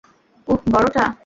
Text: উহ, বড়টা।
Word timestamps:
উহ, 0.47 0.59
বড়টা। 0.71 1.05